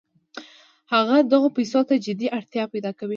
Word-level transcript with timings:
هغه 0.93 1.15
دغو 1.31 1.47
پیسو 1.57 1.79
ته 1.89 1.95
جدي 2.05 2.27
اړتیا 2.37 2.63
پیدا 2.73 2.91
کوي 2.99 3.09